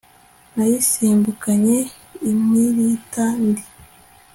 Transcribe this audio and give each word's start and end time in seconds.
nayisimbukanye 0.55 1.77
impirita 2.29 3.25
ndi 3.45 3.63